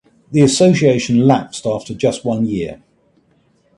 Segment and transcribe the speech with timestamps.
[0.31, 2.81] The association lapsed after just one year.